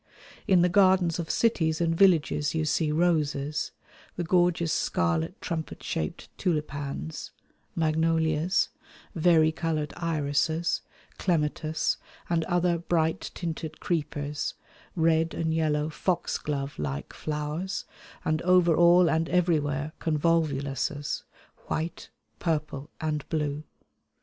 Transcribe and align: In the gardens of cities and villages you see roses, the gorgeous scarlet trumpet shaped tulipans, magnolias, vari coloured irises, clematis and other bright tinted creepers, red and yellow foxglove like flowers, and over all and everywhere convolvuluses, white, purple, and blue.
In 0.47 0.63
the 0.63 0.67
gardens 0.67 1.19
of 1.19 1.29
cities 1.29 1.79
and 1.79 1.95
villages 1.95 2.55
you 2.55 2.65
see 2.65 2.91
roses, 2.91 3.71
the 4.15 4.23
gorgeous 4.23 4.73
scarlet 4.73 5.39
trumpet 5.41 5.83
shaped 5.83 6.27
tulipans, 6.39 7.29
magnolias, 7.75 8.69
vari 9.13 9.51
coloured 9.51 9.93
irises, 9.95 10.81
clematis 11.19 11.97
and 12.31 12.43
other 12.45 12.79
bright 12.79 13.29
tinted 13.35 13.79
creepers, 13.79 14.55
red 14.95 15.35
and 15.35 15.53
yellow 15.53 15.87
foxglove 15.87 16.79
like 16.79 17.13
flowers, 17.13 17.85
and 18.25 18.41
over 18.41 18.75
all 18.75 19.07
and 19.07 19.29
everywhere 19.29 19.91
convolvuluses, 19.99 21.21
white, 21.67 22.09
purple, 22.39 22.89
and 22.99 23.29
blue. 23.29 23.63